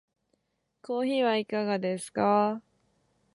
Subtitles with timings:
[0.81, 2.63] コーヒーはいかがですか？